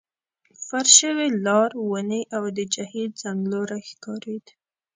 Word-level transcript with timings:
فرش 0.65 0.91
شوي 0.99 1.27
لار، 1.45 1.69
ونې، 1.89 2.21
او 2.35 2.43
د 2.57 2.59
جهیل 2.73 3.11
څنګلوری 3.23 3.79
ښکارېد. 3.89 4.45